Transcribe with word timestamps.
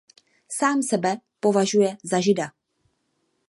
Sám 0.49 0.81
sebe 0.81 1.21
považuje 1.39 1.97
za 2.03 2.19
Žida. 2.19 2.51